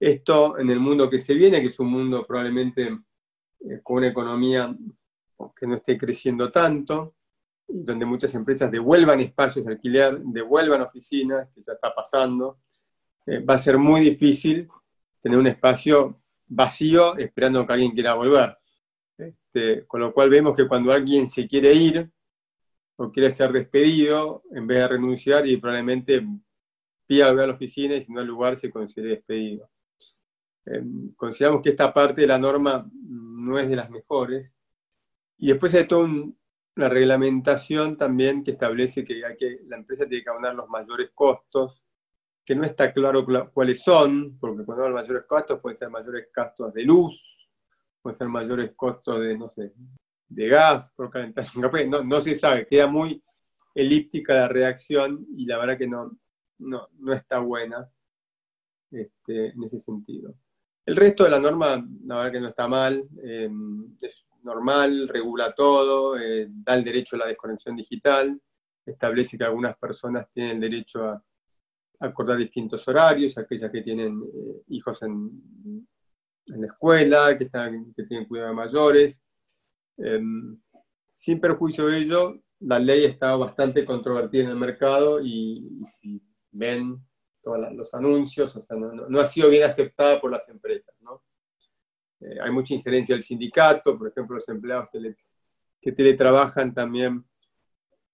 Esto 0.00 0.58
en 0.58 0.70
el 0.70 0.80
mundo 0.80 1.08
que 1.08 1.18
se 1.18 1.34
viene, 1.34 1.60
que 1.60 1.68
es 1.68 1.78
un 1.78 1.88
mundo 1.88 2.26
probablemente 2.26 2.98
eh, 3.60 3.80
con 3.82 3.98
una 3.98 4.08
economía 4.08 4.74
que 5.54 5.66
no 5.66 5.74
esté 5.74 5.98
creciendo 5.98 6.50
tanto, 6.50 7.14
donde 7.66 8.04
muchas 8.04 8.34
empresas 8.34 8.70
devuelvan 8.70 9.20
espacios 9.20 9.64
de 9.64 9.72
alquiler, 9.72 10.20
devuelvan 10.20 10.82
oficinas, 10.82 11.48
que 11.54 11.62
ya 11.62 11.72
está 11.72 11.94
pasando, 11.94 12.58
eh, 13.26 13.38
va 13.40 13.54
a 13.54 13.58
ser 13.58 13.78
muy 13.78 14.00
difícil 14.00 14.68
tener 15.20 15.38
un 15.38 15.46
espacio 15.46 16.20
vacío 16.46 17.16
esperando 17.16 17.66
que 17.66 17.72
alguien 17.72 17.92
quiera 17.92 18.14
volver. 18.14 18.56
Este, 19.16 19.86
con 19.86 20.00
lo 20.00 20.12
cual 20.12 20.30
vemos 20.30 20.56
que 20.56 20.66
cuando 20.66 20.92
alguien 20.92 21.28
se 21.28 21.46
quiere 21.46 21.72
ir 21.72 22.10
o 22.96 23.10
quiere 23.10 23.30
ser 23.30 23.52
despedido, 23.52 24.42
en 24.50 24.66
vez 24.66 24.78
de 24.78 24.88
renunciar 24.88 25.46
y 25.46 25.56
probablemente 25.56 26.26
pida 27.06 27.28
volver 27.28 27.44
a 27.44 27.46
la 27.48 27.52
oficina 27.54 27.94
y 27.94 28.02
si 28.02 28.12
no 28.12 28.20
hay 28.20 28.26
lugar 28.26 28.56
se 28.56 28.70
considere 28.70 29.16
despedido. 29.16 29.70
Em, 30.64 31.12
consideramos 31.14 31.62
que 31.62 31.70
esta 31.70 31.92
parte 31.92 32.22
de 32.22 32.26
la 32.26 32.38
norma 32.38 32.88
no 32.92 33.58
es 33.58 33.68
de 33.68 33.76
las 33.76 33.90
mejores. 33.90 34.52
Y 35.38 35.48
después 35.48 35.74
hay 35.74 35.86
todo 35.86 36.04
un 36.04 36.36
la 36.74 36.88
reglamentación 36.88 37.96
también 37.96 38.42
que 38.42 38.52
establece 38.52 39.04
que, 39.04 39.22
que 39.38 39.60
la 39.66 39.76
empresa 39.76 40.06
tiene 40.06 40.24
que 40.24 40.30
abonar 40.30 40.54
los 40.54 40.68
mayores 40.68 41.10
costos, 41.14 41.81
que 42.44 42.54
no 42.54 42.64
está 42.64 42.92
claro 42.92 43.24
cuáles 43.52 43.82
son, 43.82 44.38
porque 44.38 44.64
cuando 44.64 44.88
los 44.88 45.02
mayores 45.02 45.24
costos 45.26 45.60
pueden 45.60 45.76
ser 45.76 45.90
mayores 45.90 46.28
costos 46.34 46.72
de 46.74 46.82
luz, 46.82 47.48
pueden 48.00 48.18
ser 48.18 48.28
mayores 48.28 48.72
costos 48.74 49.20
de, 49.20 49.38
no 49.38 49.48
sé, 49.50 49.72
de 50.28 50.48
gas 50.48 50.90
por 50.96 51.10
calentación, 51.10 51.70
no, 51.88 52.02
no 52.02 52.20
se 52.20 52.34
sabe, 52.34 52.66
queda 52.66 52.86
muy 52.86 53.22
elíptica 53.74 54.34
la 54.34 54.48
reacción 54.48 55.24
y 55.36 55.46
la 55.46 55.58
verdad 55.58 55.78
que 55.78 55.88
no, 55.88 56.10
no, 56.58 56.88
no 56.98 57.12
está 57.12 57.38
buena 57.38 57.88
este, 58.90 59.48
en 59.48 59.62
ese 59.62 59.78
sentido. 59.78 60.34
El 60.84 60.96
resto 60.96 61.24
de 61.24 61.30
la 61.30 61.38
norma, 61.38 61.86
la 62.04 62.16
verdad 62.16 62.32
que 62.32 62.40
no 62.40 62.48
está 62.48 62.66
mal, 62.66 63.04
eh, 63.22 63.48
es 64.00 64.26
normal, 64.42 65.08
regula 65.08 65.52
todo, 65.52 66.18
eh, 66.18 66.48
da 66.50 66.74
el 66.74 66.82
derecho 66.82 67.14
a 67.16 67.20
la 67.20 67.26
desconexión 67.26 67.76
digital, 67.76 68.40
establece 68.84 69.38
que 69.38 69.44
algunas 69.44 69.76
personas 69.78 70.26
tienen 70.32 70.58
derecho 70.58 71.04
a 71.04 71.22
acordar 72.02 72.36
distintos 72.36 72.86
horarios, 72.88 73.38
aquellas 73.38 73.70
que 73.70 73.82
tienen 73.82 74.22
eh, 74.22 74.62
hijos 74.68 75.02
en, 75.02 75.86
en, 76.46 76.60
la 76.60 76.66
escuela, 76.66 77.36
que, 77.38 77.44
están, 77.44 77.92
que 77.94 78.04
tienen 78.04 78.26
cuidado 78.26 78.50
de 78.50 78.54
mayores. 78.54 79.22
Em, 79.96 80.58
sin 81.12 81.40
perjuicio 81.40 81.86
de 81.86 81.98
ello, 81.98 82.40
la 82.60 82.78
ley 82.78 83.04
está 83.04 83.36
bastante 83.36 83.84
controvertida 83.84 84.44
en 84.44 84.50
el 84.50 84.56
mercado 84.56 85.20
y, 85.20 85.80
si 85.86 86.22
ven 86.50 86.98
todos 87.42 87.58
los 87.72 87.92
anuncios, 87.94 88.54
o 88.56 88.62
sea, 88.62 88.76
no, 88.76 88.92
no, 88.92 89.20
ha 89.20 89.26
sido 89.26 89.48
bien 89.48 89.64
aceptada 89.64 90.20
por 90.20 90.30
las 90.30 90.48
empresas. 90.48 90.94
¿no? 91.00 91.22
Eh, 92.20 92.38
hay 92.40 92.50
mucha 92.50 92.74
injerencia 92.74 93.14
del 93.14 93.22
sindicato, 93.22 93.98
por 93.98 94.08
ejemplo, 94.08 94.36
los 94.36 94.48
empleados 94.48 94.88
que 95.80 95.92
teletrabajan 95.92 96.72
también 96.72 97.24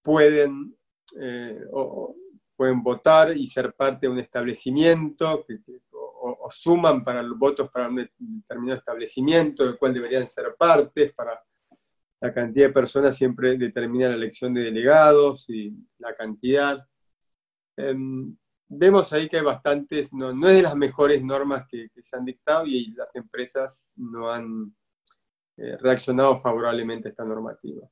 pueden, 0.01 0.75
eh, 1.19 1.61
o, 1.71 2.15
pueden 2.59 2.83
votar 2.83 3.37
y 3.37 3.47
ser 3.47 3.71
parte 3.71 4.05
de 4.05 4.11
un 4.11 4.19
establecimiento, 4.19 5.45
o, 5.93 6.49
suman 6.51 7.05
para 7.05 7.23
los 7.23 7.39
votos 7.39 7.69
para 7.71 7.87
un 7.87 8.05
determinado 8.17 8.79
establecimiento 8.79 9.63
del 9.63 9.77
cual 9.77 9.93
deberían 9.93 10.27
ser 10.27 10.57
partes, 10.57 11.13
para 11.13 11.41
la 12.19 12.33
cantidad 12.33 12.67
de 12.67 12.73
personas 12.73 13.15
siempre 13.15 13.55
determina 13.55 14.09
la 14.09 14.15
elección 14.15 14.53
de 14.53 14.63
delegados 14.63 15.49
y 15.49 15.73
la 15.99 16.13
cantidad. 16.17 16.85
Em, 17.77 18.35
vemos 18.67 19.13
ahí 19.13 19.29
que 19.29 19.37
hay 19.37 19.43
bastantes, 19.43 20.11
no, 20.11 20.31
es 20.31 20.55
de 20.57 20.61
las 20.61 20.75
mejores 20.75 21.23
normas 21.23 21.65
que, 21.69 21.89
se 22.01 22.17
han 22.17 22.25
dictado 22.25 22.65
y 22.65 22.91
las 22.91 23.15
empresas 23.15 23.85
no 23.95 24.29
han 24.29 24.75
eh, 25.55 25.77
reaccionado 25.77 26.37
favorablemente 26.37 27.07
a 27.07 27.11
esta 27.11 27.23
normativa. 27.23 27.87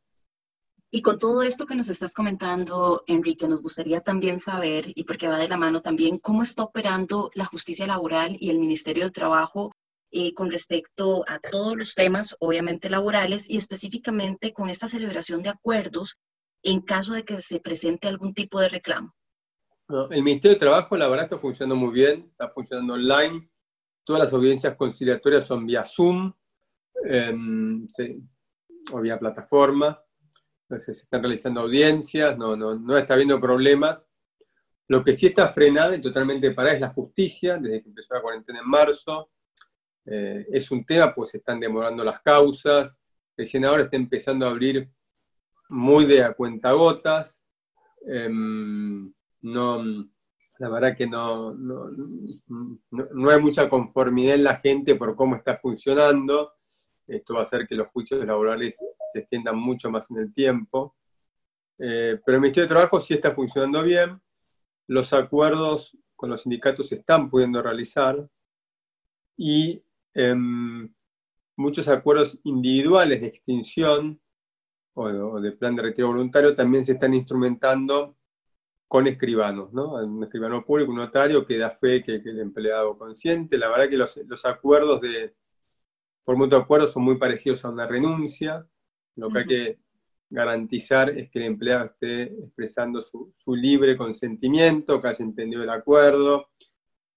Y 0.89 1.01
con 1.01 1.19
todo 1.19 1.41
esto 1.43 1.65
que 1.65 1.75
nos 1.75 1.89
estás 1.89 2.13
comentando, 2.13 3.03
Enrique, 3.07 3.47
nos 3.47 3.61
gustaría 3.61 4.01
también 4.01 4.39
saber, 4.39 4.85
y 4.95 5.03
porque 5.03 5.27
va 5.27 5.37
de 5.37 5.49
la 5.49 5.57
mano 5.57 5.81
también, 5.81 6.17
cómo 6.17 6.43
está 6.43 6.63
operando 6.63 7.29
la 7.33 7.45
justicia 7.45 7.85
laboral 7.87 8.37
y 8.39 8.49
el 8.49 8.59
Ministerio 8.59 9.05
de 9.05 9.11
Trabajo 9.11 9.73
eh, 10.11 10.33
con 10.33 10.49
respecto 10.49 11.25
a 11.27 11.39
todos 11.39 11.75
los 11.75 11.93
temas, 11.93 12.37
obviamente 12.39 12.89
laborales, 12.89 13.49
y 13.49 13.57
específicamente 13.57 14.53
con 14.53 14.69
esta 14.69 14.87
celebración 14.87 15.43
de 15.43 15.49
acuerdos 15.49 16.15
en 16.63 16.81
caso 16.81 17.13
de 17.13 17.25
que 17.25 17.41
se 17.41 17.59
presente 17.59 18.07
algún 18.07 18.33
tipo 18.33 18.59
de 18.59 18.69
reclamo 18.69 19.13
el 19.89 20.23
Ministerio 20.23 20.55
de 20.55 20.59
Trabajo, 20.59 20.97
la 20.97 21.07
verdad, 21.07 21.25
está 21.25 21.39
funcionando 21.39 21.75
muy 21.75 21.93
bien, 21.93 22.27
está 22.31 22.49
funcionando 22.49 22.93
online. 22.93 23.49
Todas 24.03 24.23
las 24.23 24.33
audiencias 24.33 24.75
conciliatorias 24.75 25.47
son 25.47 25.65
vía 25.65 25.85
Zoom 25.85 26.33
em, 27.05 27.87
o 28.91 29.01
vía 29.01 29.17
plataforma. 29.17 29.99
Se 30.79 30.91
están 30.91 31.21
realizando 31.21 31.61
audiencias, 31.61 32.37
no, 32.37 32.55
no, 32.55 32.75
no 32.75 32.97
está 32.97 33.13
habiendo 33.13 33.39
problemas. 33.39 34.07
Lo 34.87 35.03
que 35.03 35.13
sí 35.13 35.27
está 35.27 35.51
frenado 35.51 35.93
y 35.93 36.01
totalmente 36.01 36.51
parada 36.51 36.75
es 36.75 36.81
la 36.81 36.89
justicia, 36.93 37.57
desde 37.57 37.83
que 37.83 37.89
empezó 37.89 38.13
la 38.13 38.21
cuarentena 38.21 38.59
en 38.59 38.69
marzo. 38.69 39.29
Eh, 40.05 40.47
es 40.51 40.71
un 40.71 40.85
tema, 40.85 41.13
pues 41.13 41.31
se 41.31 41.37
están 41.37 41.59
demorando 41.59 42.03
las 42.03 42.21
causas. 42.21 43.01
Recién 43.35 43.65
ahora 43.65 43.83
está 43.83 43.97
empezando 43.97 44.45
a 44.45 44.49
abrir 44.49 44.89
muy 45.69 46.05
de 46.05 46.23
a 46.23 46.33
cuentagotas. 46.33 47.43
Eh, 48.07 48.29
no, 48.29 49.83
la 50.59 50.69
verdad 50.69 50.95
que 50.95 51.07
no, 51.07 51.53
no, 51.53 51.89
no, 52.91 53.29
hay 53.29 53.41
mucha 53.41 53.69
conformidad 53.69 54.35
en 54.35 54.43
la 54.43 54.57
gente 54.57 54.95
por 54.95 55.15
cómo 55.15 55.35
está 55.35 55.57
funcionando. 55.57 56.53
Esto 57.07 57.35
va 57.35 57.41
a 57.41 57.43
hacer 57.43 57.67
que 57.67 57.75
los 57.75 57.87
juicios 57.89 58.25
laborales 58.25 58.77
se 59.11 59.19
extiendan 59.19 59.57
mucho 59.57 59.89
más 59.89 60.09
en 60.11 60.17
el 60.17 60.33
tiempo. 60.33 60.95
Eh, 61.79 62.19
pero 62.25 62.35
el 62.35 62.41
Ministerio 62.41 62.67
de 62.67 62.73
Trabajo 62.73 62.99
sí 62.99 63.13
está 63.13 63.33
funcionando 63.33 63.81
bien. 63.83 64.21
Los 64.87 65.13
acuerdos 65.13 65.97
con 66.15 66.29
los 66.29 66.41
sindicatos 66.41 66.89
se 66.89 66.95
están 66.95 67.29
pudiendo 67.29 67.61
realizar. 67.61 68.27
Y 69.37 69.83
em, 70.13 70.93
muchos 71.55 71.87
acuerdos 71.87 72.39
individuales 72.43 73.21
de 73.21 73.27
extinción 73.27 74.19
o 74.93 75.39
de 75.39 75.51
plan 75.51 75.75
de 75.75 75.83
retiro 75.83 76.07
voluntario 76.07 76.55
también 76.55 76.83
se 76.83 76.93
están 76.93 77.13
instrumentando 77.13 78.17
con 78.87 79.05
escribanos, 79.07 79.73
¿no? 79.73 79.93
Un 79.95 80.23
escribano 80.23 80.63
público, 80.65 80.91
un 80.91 80.97
notario 80.97 81.45
que 81.45 81.57
da 81.57 81.71
fe 81.71 82.03
que, 82.03 82.15
el 82.15 82.39
empleado 82.39 82.97
consciente. 82.97 83.57
La 83.57 83.69
verdad 83.69 83.89
que 83.89 83.97
los, 83.97 84.45
acuerdos 84.45 85.01
de, 85.01 85.35
por 86.27 86.35
mutuo 86.35 86.59
acuerdo 86.59 86.87
son 86.87 87.03
muy 87.03 87.17
parecidos 87.17 87.63
a 87.63 87.69
una 87.69 87.87
renuncia. 87.87 88.67
Lo 89.15 89.29
que 89.29 89.39
hay 89.39 89.45
que 89.45 89.79
garantizar 90.29 91.09
es 91.17 91.31
que 91.31 91.39
el 91.39 91.45
empleado 91.45 91.85
esté 91.85 92.23
expresando 92.23 93.01
su, 93.01 93.55
libre 93.55 93.95
consentimiento, 93.95 95.01
que 95.01 95.07
haya 95.07 95.23
entendido 95.23 95.63
el 95.63 95.69
acuerdo. 95.69 96.49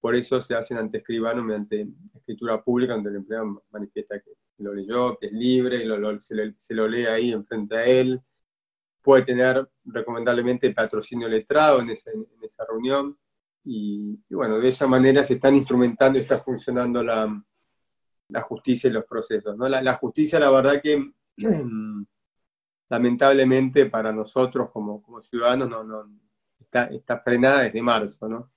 Por 0.01 0.15
eso 0.15 0.41
se 0.41 0.55
hacen 0.55 0.79
ante 0.79 0.99
escribano 0.99 1.43
mediante 1.43 1.89
escritura 2.15 2.63
pública, 2.63 2.95
donde 2.95 3.11
el 3.11 3.17
empleado 3.17 3.65
manifiesta 3.73 4.21
que 4.21 4.31
lo 4.59 4.73
leyó, 4.73 5.19
que 5.19 5.27
es 5.27 5.33
libre, 5.33 5.85
y 5.85 6.21
se, 6.21 6.55
se 6.57 6.75
lo 6.75 6.87
lee 6.87 7.07
ahí 7.07 7.33
enfrente 7.33 7.77
a 7.77 7.85
él 7.87 8.23
puede 9.03 9.25
tener 9.25 9.69
recomendablemente 9.87 10.73
patrocinio 10.73 11.27
letrado 11.27 11.81
en, 11.81 11.91
esa 11.91 12.65
reunión. 12.69 13.19
Y, 13.65 14.21
bueno, 14.31 14.61
de 14.61 14.69
esa 14.69 14.87
manera 14.87 15.25
se 15.25 15.35
están 15.35 15.57
instrumentando 15.57 16.17
y 16.17 16.23
está 16.23 16.39
funcionando 16.39 17.03
la, 17.03 17.43
justicia 18.43 18.89
y 18.89 18.93
los 18.93 19.05
procesos. 19.05 19.57
¿no? 19.57 19.69
La, 19.69 19.95
justicia, 19.95 20.39
la 20.39 20.51
verdad 20.51 20.81
que 20.83 21.13
lamentablemente 22.89 23.87
para 23.87 24.13
nosotros 24.13 24.71
como, 24.73 25.03
ciudadanos 25.23 25.69
no, 25.69 25.85
no, 25.85 26.11
está, 26.59 26.85
está, 26.87 27.21
frenada 27.21 27.63
desde 27.63 27.83
marzo. 27.83 28.29
¿no? 28.29 28.51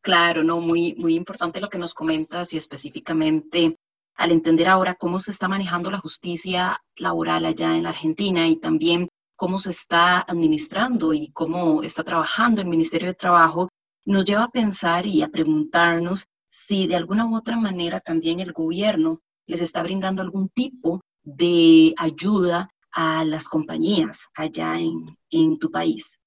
Claro, 0.00 0.42
no, 0.42 0.60
muy, 0.60 0.94
muy 0.94 1.14
importante 1.14 1.60
lo 1.60 1.68
que 1.68 1.78
nos 1.78 1.94
comentas 1.94 2.52
y 2.52 2.56
específicamente 2.56 3.76
al 4.16 4.32
entender 4.32 4.68
ahora 4.68 4.96
cómo 4.96 5.18
se 5.18 5.30
está 5.30 5.48
manejando 5.48 5.90
la 5.90 5.98
justicia 5.98 6.78
laboral 6.96 7.44
allá 7.46 7.74
en 7.76 7.84
la 7.84 7.88
Argentina 7.88 8.46
y 8.46 8.56
también 8.56 9.08
cómo 9.34 9.58
se 9.58 9.70
está 9.70 10.20
administrando 10.20 11.14
y 11.14 11.30
cómo 11.32 11.82
está 11.82 12.04
trabajando 12.04 12.60
el 12.60 12.68
Ministerio 12.68 13.08
de 13.08 13.14
Trabajo, 13.14 13.70
nos 14.04 14.26
lleva 14.26 14.44
a 14.44 14.50
pensar 14.50 15.06
y 15.06 15.22
a 15.22 15.28
preguntarnos 15.28 16.26
si 16.50 16.86
de 16.86 16.96
alguna 16.96 17.26
u 17.26 17.36
otra 17.36 17.56
manera 17.56 18.00
también 18.00 18.40
el 18.40 18.52
gobierno 18.52 19.22
les 19.46 19.62
está 19.62 19.82
brindando 19.82 20.22
algún 20.22 20.48
tipo 20.50 21.00
de 21.22 21.94
ayuda 21.96 22.68
a 22.92 23.24
las 23.24 23.48
compañías 23.48 24.20
allá 24.34 24.78
en, 24.78 25.58
tu 25.58 25.70
país. 25.70 26.18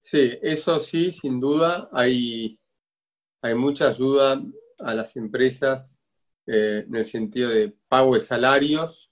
Sí, 0.00 0.32
eso 0.40 0.80
sí, 0.80 1.12
sin 1.12 1.40
duda, 1.40 1.88
hay, 1.92 2.58
hay 3.42 3.54
mucha 3.54 3.88
ayuda 3.88 4.42
a 4.78 4.94
las 4.94 5.16
empresas 5.16 6.00
eh, 6.46 6.84
en 6.86 6.94
el 6.94 7.06
sentido 7.06 7.50
de 7.50 7.76
pago 7.88 8.14
de 8.14 8.20
salarios 8.20 9.06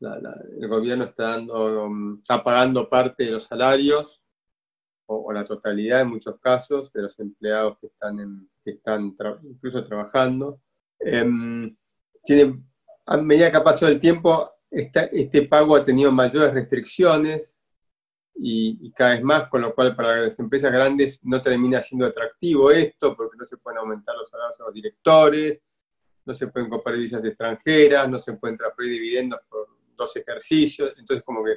el 0.00 0.68
gobierno 0.68 1.04
está, 1.04 1.30
dando, 1.30 1.84
um, 1.84 2.18
está 2.18 2.42
pagando 2.42 2.88
parte 2.88 3.24
de 3.24 3.32
los 3.32 3.44
salarios, 3.44 4.22
o, 5.06 5.32
la 5.32 5.44
totalidad 5.44 6.02
en 6.02 6.10
muchos 6.10 6.38
casos, 6.38 6.92
de 6.92 7.02
los 7.02 7.18
empleados 7.18 7.78
que 7.78 7.88
están, 7.88 8.48
están 8.70 9.16
incluso 9.42 9.84
trabajando. 9.84 10.60
Tiene, 10.98 12.62
a 13.06 13.16
medida 13.16 13.50
que 13.50 13.56
ha 13.56 13.64
pasado 13.64 13.90
el 13.90 14.00
tiempo, 14.00 14.50
este 14.70 15.42
pago 15.42 15.76
ha 15.76 15.84
tenido 15.84 16.12
mayores 16.12 16.52
restricciones 16.52 17.58
y, 18.34 18.92
cada 18.92 19.12
vez 19.12 19.22
más, 19.22 19.48
con 19.48 19.62
lo 19.62 19.74
cual 19.74 19.96
para 19.96 20.18
las 20.18 20.38
empresas 20.38 20.72
grandes 20.72 21.20
no 21.24 21.42
termina 21.42 21.80
siendo 21.80 22.06
atractivo 22.06 22.70
esto, 22.70 23.16
porque 23.16 23.36
no 23.36 23.44
se 23.46 23.56
pueden 23.56 23.78
aumentar 23.78 24.14
los 24.16 24.30
salarios 24.30 24.60
a 24.60 24.64
los 24.64 24.74
directores, 24.74 25.62
no 26.24 26.34
se 26.34 26.46
pueden 26.48 26.68
comprar 26.68 26.94
divisas 26.94 27.24
extranjeras, 27.24 28.08
no 28.08 28.20
se 28.20 28.34
pueden 28.34 28.56
transferir 28.56 28.92
dividendos 28.92 29.40
por 29.48 29.66
dos 29.96 30.14
ejercicios, 30.14 30.94
entonces 30.98 31.24
como 31.24 31.42
que 31.44 31.56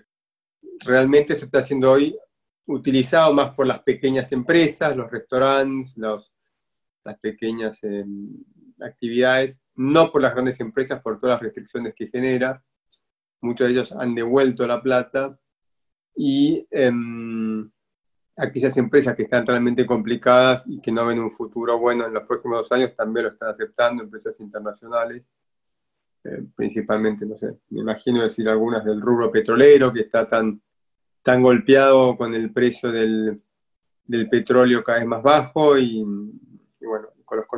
realmente 0.86 1.34
esto 1.34 1.46
está 1.46 1.62
siendo 1.62 1.92
hoy 1.92 2.18
utilizado 2.66 3.34
más 3.34 3.54
por 3.54 3.68
las 3.68 3.84
pequeñas 3.84 4.32
empresas, 4.32 4.96
los 4.96 5.12
restaurantes, 5.12 5.96
los, 5.98 6.32
las 7.04 7.20
pequeñas 7.20 7.84
em, 7.84 8.30
actividades, 8.80 9.62
no 9.76 10.12
por 10.12 10.22
las 10.22 10.34
grandes 10.34 10.60
empresas, 10.60 11.02
por 11.02 11.20
todas 11.20 11.36
las 11.36 11.44
restricciones 11.44 11.94
que 11.96 12.08
genera. 12.08 12.64
Muchos 13.42 13.68
de 13.68 13.74
ellos 13.74 13.92
han 13.94 14.16
devuelto 14.16 14.68
la 14.68 14.82
plata 14.82 15.38
y 16.16 16.68
em, 16.72 17.70
aquellas 18.38 18.78
empresas 18.78 19.16
que 19.16 19.24
están 19.24 19.46
realmente 19.46 19.86
complicadas 19.86 20.66
y 20.68 20.80
que 20.82 20.92
no 20.92 21.06
ven 21.06 21.20
un 21.20 21.32
futuro 21.32 21.80
bueno 21.80 22.06
en 22.06 22.14
los 22.14 22.24
próximos 22.24 22.60
dos 22.60 22.72
años 22.72 22.96
también 22.96 23.26
lo 23.26 23.32
están 23.34 23.50
aceptando, 23.50 24.04
empresas 24.04 24.40
internacionales, 24.40 25.24
eh, 26.24 26.44
principalmente, 26.56 27.26
no 27.26 27.38
sé, 27.38 27.58
me 27.70 27.82
imagino 27.82 28.22
decir 28.22 28.48
algunas 28.48 28.86
del 28.86 29.02
rubro 29.02 29.32
petrolero 29.32 29.92
que 29.92 30.02
está 30.02 30.30
tan, 30.30 30.62
tan 31.24 31.42
golpeado 31.42 32.16
con 32.16 32.34
el 32.36 32.52
precio 32.52 32.92
del, 32.92 33.42
del 34.06 34.30
petróleo 34.30 34.84
cada 34.84 35.00
vez 35.00 35.08
más 35.08 35.24
bajo 35.24 35.78
y, 35.78 36.04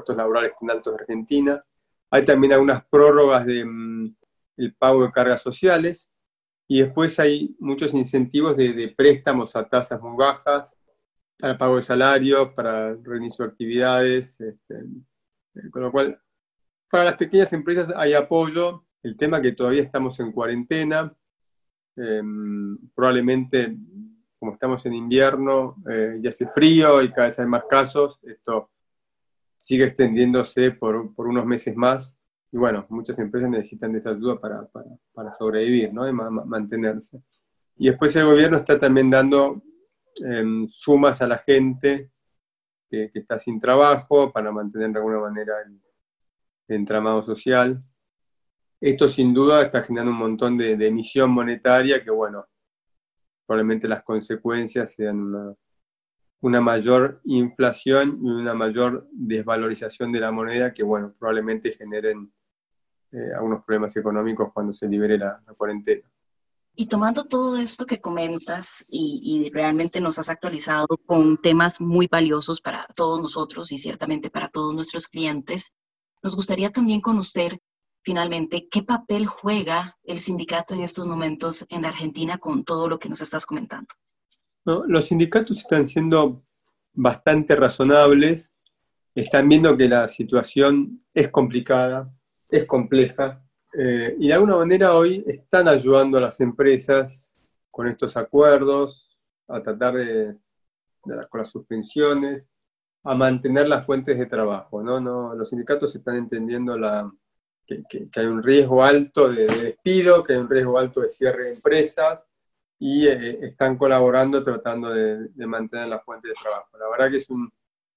costos 0.03 0.17
laborales 0.17 0.51
tan 0.59 0.69
altos 0.69 0.93
de 0.93 1.01
Argentina. 1.01 1.63
Hay 2.11 2.25
también 2.25 2.53
algunas 2.53 2.83
prórrogas 2.85 3.45
del 3.45 3.65
mm, 3.65 4.15
el 4.57 4.75
pago 4.75 5.03
de 5.03 5.11
cargas 5.11 5.41
sociales 5.41 6.09
y 6.67 6.81
después 6.81 7.19
hay 7.19 7.55
muchos 7.59 7.93
incentivos 7.93 8.55
de, 8.55 8.93
préstamos 8.95 9.55
a 9.55 9.67
tasas 9.67 10.01
muy 10.01 10.15
bajas 10.17 10.77
para 11.39 11.57
pago 11.57 11.77
de 11.77 11.81
salarios, 11.81 12.49
para 12.49 12.95
reinicio 12.95 13.45
de 13.45 13.51
actividades, 13.51 14.39
este, 14.39 14.75
con 15.71 15.81
lo 15.81 15.91
cual 15.91 16.21
para 16.89 17.05
las 17.05 17.15
pequeñas 17.15 17.51
empresas 17.53 17.91
hay 17.95 18.13
apoyo. 18.13 18.85
El 19.01 19.17
tema 19.17 19.41
que 19.41 19.51
todavía 19.51 19.81
estamos 19.81 20.19
en 20.19 20.31
cuarentena, 20.31 21.13
em, 21.95 22.77
probablemente 22.95 23.75
como 24.39 24.53
estamos 24.53 24.85
en 24.85 24.93
invierno, 24.93 25.77
eh, 25.89 26.19
ya 26.21 26.29
hace 26.29 26.47
frío 26.47 27.01
y 27.01 27.09
cada 27.09 27.27
vez 27.27 27.39
hay 27.39 27.45
más 27.45 27.63
casos, 27.69 28.19
esto 28.23 28.72
sigue 29.63 29.85
extendiéndose 29.85 30.71
por, 30.71 31.13
unos 31.15 31.45
meses 31.45 31.73
más. 31.77 32.19
Y 32.51 32.57
bueno, 32.57 32.85
muchas 32.89 33.17
empresas 33.19 33.49
necesitan 33.49 33.93
de 33.93 33.99
esa 33.99 34.09
ayuda 34.09 34.37
para, 34.37 34.67
para, 35.13 35.31
sobrevivir, 35.31 35.93
¿no? 35.93 36.07
Y 36.07 36.11
mantenerse. 36.11 37.23
Y 37.77 37.87
después 37.87 38.13
el 38.17 38.25
gobierno 38.25 38.57
está 38.57 38.77
también 38.77 39.09
dando 39.09 39.63
em, 40.17 40.67
sumas 40.67 41.21
a 41.21 41.27
la 41.27 41.37
gente 41.37 42.11
que, 42.89 43.09
está 43.13 43.39
sin 43.39 43.61
trabajo 43.61 44.33
para 44.33 44.51
mantener 44.51 44.91
de 44.91 44.97
alguna 44.97 45.19
manera 45.19 45.53
el, 45.65 45.79
entramado 46.67 47.23
social. 47.23 47.81
Esto 48.81 49.07
sin 49.07 49.33
duda 49.33 49.61
está 49.61 49.81
generando 49.81 50.11
un 50.11 50.17
montón 50.17 50.57
de, 50.57 50.75
de 50.75 50.87
emisión 50.87 51.31
monetaria 51.31 52.03
que, 52.03 52.11
bueno, 52.11 52.45
probablemente 53.45 53.87
las 53.87 54.03
consecuencias 54.03 54.93
sean 54.93 55.21
una, 55.21 55.55
mayor 56.61 57.21
inflación 57.23 58.19
y 58.21 58.29
una 58.29 58.53
mayor 58.53 59.07
desvalorización 59.11 60.11
de 60.11 60.19
la 60.19 60.31
moneda 60.31 60.73
que, 60.73 60.83
bueno, 60.83 61.13
probablemente 61.17 61.73
generen 61.73 62.31
eh, 63.11 63.31
algunos 63.35 63.63
problemas 63.63 63.95
económicos 63.95 64.51
cuando 64.53 64.73
se 64.73 64.87
libere 64.87 65.17
la, 65.17 65.41
cuarentena. 65.57 66.03
Y 66.75 66.87
tomando 66.87 67.25
todo 67.25 67.57
esto 67.57 67.85
que 67.85 68.01
comentas 68.01 68.83
y, 68.89 69.21
y, 69.23 69.49
realmente 69.51 70.01
nos 70.01 70.17
has 70.17 70.29
actualizado 70.29 70.87
con 71.05 71.37
temas 71.37 71.79
muy 71.79 72.07
valiosos 72.07 72.61
para 72.61 72.87
todos 72.95 73.21
nosotros 73.21 73.71
y 73.71 73.77
ciertamente 73.77 74.31
para 74.31 74.49
todos 74.49 74.73
nuestros 74.73 75.07
clientes, 75.07 75.71
nos 76.23 76.35
gustaría 76.35 76.71
también 76.71 77.01
conocer 77.01 77.59
finalmente, 78.03 78.67
¿qué 78.69 78.83
papel 78.83 79.25
juega 79.25 79.97
el 80.03 80.19
sindicato 80.19 80.73
en 80.73 80.81
estos 80.81 81.05
momentos 81.05 81.65
en 81.69 81.85
Argentina 81.85 82.37
con 82.37 82.63
todo 82.63 82.87
lo 82.87 82.99
que 82.99 83.09
nos 83.09 83.21
estás 83.21 83.45
comentando? 83.45 83.87
Los 84.65 85.05
sindicatos 85.05 85.59
están 85.59 85.87
siendo 85.87 86.43
bastante 86.93 87.55
razonables, 87.55 88.51
están 89.15 89.49
viendo 89.49 89.75
que 89.77 89.89
la 89.89 90.07
situación 90.07 91.03
es 91.13 91.29
complicada, 91.29 92.11
es 92.49 92.65
compleja, 92.65 93.43
eh, 93.73 94.15
y 94.19 94.27
de 94.27 94.33
alguna 94.33 94.57
manera 94.57 94.95
hoy 94.95 95.23
están 95.27 95.67
ayudando 95.67 96.17
a 96.17 96.21
las 96.21 96.39
empresas 96.39 97.33
con 97.71 97.87
estos 97.87 98.15
acuerdos, 98.15 99.17
a 99.47 99.61
tratar 99.61 99.95
de, 99.95 100.37
con 101.01 101.39
las 101.39 101.49
suspensiones, 101.49 102.43
a 103.03 103.15
mantener 103.15 103.67
las 103.67 103.85
fuentes 103.85 104.17
de 104.17 104.27
trabajo. 104.27 104.81
¿no? 104.83 104.99
No, 104.99 105.33
los 105.33 105.49
sindicatos 105.49 105.95
están 105.95 106.17
entendiendo 106.17 106.77
la, 106.77 107.11
que, 107.65 107.83
hay 108.15 108.25
un 108.27 108.43
riesgo 108.43 108.83
alto 108.83 109.29
de, 109.31 109.47
despido, 109.47 110.23
que 110.23 110.33
hay 110.33 110.39
un 110.39 110.49
riesgo 110.49 110.77
alto 110.77 111.01
de 111.01 111.09
cierre 111.09 111.45
de 111.45 111.53
empresas 111.55 112.23
y 112.85 113.07
eh, 113.07 113.39
están 113.41 113.77
colaborando 113.77 114.43
tratando 114.43 114.93
de, 114.93 115.29
mantener 115.47 115.87
la 115.87 115.99
fuente 115.99 116.27
de 116.27 116.33
trabajo. 116.33 116.77
La 116.77 116.89
verdad 116.89 117.09
que 117.09 117.15
es, 117.15 117.29
un, 117.29 117.49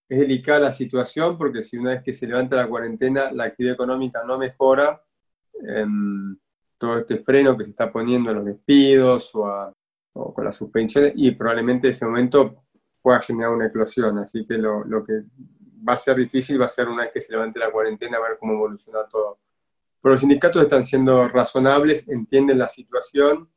es 0.08 0.20
delicada 0.20 0.60
la 0.60 0.70
situación 0.70 1.36
porque 1.36 1.64
si 1.64 1.76
una 1.76 1.90
vez 1.90 2.04
que 2.04 2.12
se 2.12 2.28
levanta 2.28 2.54
la 2.54 2.68
cuarentena 2.68 3.32
la 3.32 3.46
actividad 3.46 3.74
económica 3.74 4.22
no 4.24 4.38
mejora, 4.38 5.02
em, 5.66 6.38
todo 6.78 6.98
este 6.98 7.18
freno 7.18 7.56
que 7.58 7.64
se 7.64 7.70
está 7.70 7.90
poniendo 7.90 8.30
a 8.30 8.34
los 8.34 8.44
despidos 8.44 9.32
o, 9.34 9.74
con 10.12 10.44
las 10.44 10.54
suspensiones 10.54 11.14
y 11.16 11.32
probablemente 11.32 11.88
en 11.88 11.92
ese 11.92 12.04
momento 12.04 12.62
pueda 13.02 13.20
generar 13.20 13.54
una 13.54 13.66
eclosión. 13.66 14.16
Así 14.18 14.46
que 14.46 14.56
lo, 14.56 14.84
lo 14.84 15.04
que 15.04 15.24
va 15.86 15.94
a 15.94 15.96
ser 15.96 16.16
difícil 16.16 16.60
va 16.60 16.66
a 16.66 16.68
ser 16.68 16.86
una 16.86 17.02
vez 17.02 17.12
que 17.12 17.20
se 17.20 17.32
levante 17.32 17.58
la 17.58 17.72
cuarentena 17.72 18.20
ver 18.20 18.38
cómo 18.38 18.52
evoluciona 18.52 19.00
todo. 19.10 19.40
Pero 20.00 20.12
los 20.12 20.20
sindicatos 20.20 20.62
están 20.62 20.84
siendo 20.84 21.26
razonables, 21.26 22.06
entienden 22.08 22.58
la 22.58 22.68
situación, 22.68 23.48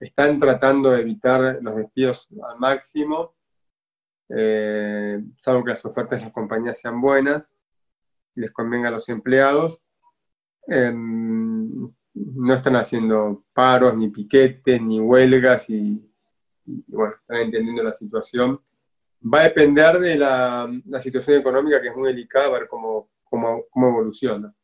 están 0.00 0.40
tratando 0.40 0.90
de 0.90 1.02
evitar 1.02 1.58
los 1.60 1.76
despidos 1.76 2.28
al 2.42 2.58
máximo, 2.58 3.34
eh, 4.28 5.20
salvo 5.36 5.64
que 5.64 5.70
las 5.70 5.84
ofertas 5.84 6.18
de 6.18 6.26
las 6.26 6.32
compañías 6.32 6.80
sean 6.80 7.00
buenas 7.00 7.54
y 8.34 8.40
les 8.40 8.50
convenga 8.52 8.88
a 8.88 8.92
los 8.92 9.08
empleados. 9.08 9.80
Em, 10.66 11.92
no 12.14 12.54
están 12.54 12.76
haciendo 12.76 13.44
paros, 13.52 13.96
ni 13.96 14.08
piquetes, 14.08 14.80
ni 14.80 15.00
huelgas 15.00 15.68
y, 15.70 16.10
bueno, 16.86 17.14
están 17.20 17.38
entendiendo 17.38 17.82
la 17.82 17.92
situación. 17.92 18.60
Va 19.22 19.40
a 19.40 19.44
depender 19.44 19.98
de 19.98 20.16
la, 20.16 20.68
situación 20.98 21.40
económica, 21.40 21.80
que 21.80 21.88
es 21.88 21.96
muy 21.96 22.08
delicada, 22.08 22.46
a 22.46 22.50
ver 22.50 22.68
cómo, 22.68 23.10
cómo, 23.24 23.64
cómo 23.70 23.88
evoluciona 23.88 24.54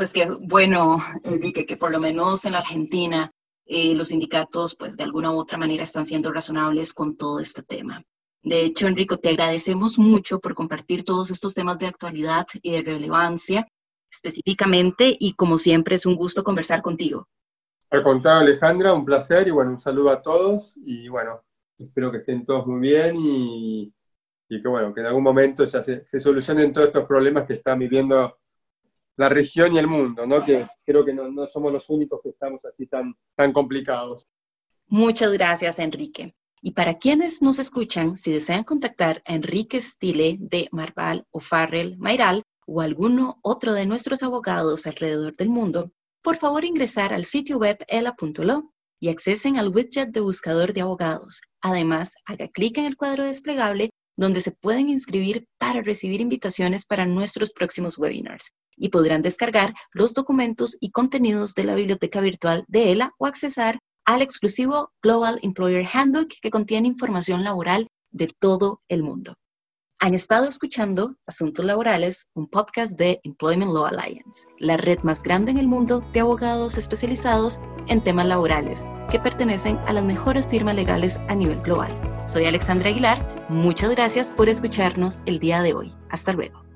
pues 0.00 0.14
que 0.14 0.26
bueno, 0.40 0.96
Enrique, 1.24 1.66
que 1.66 1.76
por 1.76 1.90
lo 1.90 2.00
menos 2.00 2.46
en 2.46 2.52
la 2.52 2.60
Argentina 2.60 3.30
eh, 3.72 3.94
los 3.94 4.08
sindicatos, 4.08 4.74
pues 4.74 4.96
de 4.96 5.04
alguna 5.04 5.30
u 5.30 5.38
otra 5.38 5.56
manera 5.56 5.84
están 5.84 6.04
siendo 6.04 6.32
razonables 6.32 6.92
con 6.92 7.16
todo 7.16 7.38
este 7.38 7.62
tema. 7.62 8.02
De 8.42 8.64
hecho, 8.64 8.88
Enrico, 8.88 9.18
te 9.18 9.28
agradecemos 9.28 9.96
mucho 9.96 10.40
por 10.40 10.56
compartir 10.56 11.04
todos 11.04 11.30
estos 11.30 11.54
temas 11.54 11.78
de 11.78 11.86
actualidad 11.86 12.46
y 12.62 12.72
de 12.72 12.82
relevancia 12.82 13.68
específicamente 14.10 15.16
y 15.16 15.34
como 15.34 15.56
siempre 15.56 15.94
es 15.94 16.04
un 16.04 16.16
gusto 16.16 16.42
conversar 16.42 16.82
contigo. 16.82 17.28
Al 17.90 18.02
contrario, 18.02 18.40
Alejandra, 18.40 18.92
un 18.92 19.04
placer 19.04 19.46
y 19.46 19.52
bueno, 19.52 19.70
un 19.70 19.78
saludo 19.78 20.10
a 20.10 20.20
todos 20.20 20.72
y 20.84 21.08
bueno, 21.08 21.40
espero 21.78 22.10
que 22.10 22.18
estén 22.18 22.44
todos 22.44 22.66
muy 22.66 22.80
bien 22.80 23.14
y, 23.20 23.94
que 24.48 24.68
bueno, 24.68 24.92
que 24.92 25.00
en 25.00 25.06
algún 25.06 25.22
momento 25.22 25.64
ya 25.64 25.80
se, 25.80 26.04
se 26.04 26.18
solucionen 26.18 26.72
todos 26.72 26.88
estos 26.88 27.04
problemas 27.04 27.46
que 27.46 27.52
están 27.52 27.78
viviendo 27.78 28.36
la 29.20 29.28
región 29.28 29.74
y 29.74 29.78
el 29.78 29.86
mundo, 29.86 30.26
¿no? 30.26 30.42
Que 30.42 30.66
creo 30.82 31.04
que 31.04 31.12
no, 31.12 31.46
somos 31.46 31.70
los 31.70 31.90
únicos 31.90 32.22
que 32.22 32.30
estamos 32.30 32.64
así 32.64 32.86
tan, 32.86 33.14
tan 33.36 33.52
complicados. 33.52 34.26
Muchas 34.86 35.30
gracias, 35.34 35.78
Enrique. 35.78 36.34
Y 36.62 36.70
para 36.70 36.96
quienes 36.96 37.42
nos 37.42 37.58
escuchan, 37.58 38.16
si 38.16 38.32
desean 38.32 38.64
contactar 38.64 39.22
a 39.26 39.34
Enrique 39.34 39.78
Stile 39.82 40.38
de 40.40 40.70
Marval 40.72 41.26
o 41.32 41.38
Farrell 41.38 41.98
Mairal 41.98 42.44
o 42.66 42.80
alguno 42.80 43.38
otro 43.42 43.74
de 43.74 43.84
nuestros 43.84 44.22
abogados 44.22 44.86
alrededor 44.86 45.36
del 45.36 45.50
mundo, 45.50 45.92
por 46.22 46.38
favor 46.38 46.64
ingresar 46.64 47.12
al 47.12 47.26
sitio 47.26 47.58
web 47.58 47.76
ela.lo 47.88 48.72
y 49.00 49.10
accesen 49.10 49.58
al 49.58 49.68
widget 49.68 50.12
de 50.12 50.20
buscador 50.20 50.72
de 50.72 50.80
abogados. 50.80 51.42
Además, 51.60 52.14
haga 52.24 52.48
clic 52.48 52.78
en 52.78 52.86
el 52.86 52.96
cuadro 52.96 53.24
desplegable 53.24 53.90
donde 54.20 54.42
se 54.42 54.52
pueden 54.52 54.90
inscribir 54.90 55.46
para 55.58 55.80
recibir 55.80 56.20
invitaciones 56.20 56.84
para 56.84 57.06
nuestros 57.06 57.52
próximos 57.52 57.96
webinars 57.96 58.52
y 58.76 58.90
podrán 58.90 59.22
descargar 59.22 59.72
los 59.92 60.12
documentos 60.12 60.76
y 60.78 60.90
contenidos 60.90 61.54
de 61.54 61.64
la 61.64 61.74
biblioteca 61.74 62.20
virtual 62.20 62.64
de 62.68 62.92
ELA 62.92 63.12
o 63.18 63.26
accesar 63.26 63.78
al 64.04 64.20
exclusivo 64.20 64.92
Global 65.02 65.38
Employer 65.42 65.86
Handbook 65.90 66.28
que 66.42 66.50
contiene 66.50 66.86
información 66.86 67.44
laboral 67.44 67.88
de 68.10 68.28
todo 68.38 68.82
el 68.88 69.02
mundo. 69.02 69.34
Han 70.00 70.14
estado 70.14 70.46
escuchando 70.48 71.16
Asuntos 71.26 71.64
Laborales, 71.64 72.28
un 72.34 72.46
podcast 72.46 72.98
de 72.98 73.20
Employment 73.24 73.72
Law 73.72 73.86
Alliance, 73.86 74.46
la 74.58 74.76
red 74.76 74.98
más 75.02 75.22
grande 75.22 75.50
en 75.50 75.58
el 75.58 75.68
mundo 75.68 76.04
de 76.12 76.20
abogados 76.20 76.76
especializados 76.76 77.58
en 77.86 78.04
temas 78.04 78.26
laborales 78.26 78.84
que 79.10 79.18
pertenecen 79.18 79.78
a 79.86 79.94
las 79.94 80.04
mejores 80.04 80.46
firmas 80.46 80.74
legales 80.74 81.18
a 81.28 81.34
nivel 81.34 81.62
global. 81.62 81.98
Soy 82.26 82.44
Alexandra 82.44 82.90
Aguilar. 82.90 83.39
Muchas 83.50 83.90
gracias 83.90 84.30
por 84.30 84.48
escucharnos 84.48 85.24
el 85.26 85.40
día 85.40 85.60
de 85.60 85.74
hoy. 85.74 85.92
Hasta 86.08 86.32
luego. 86.32 86.69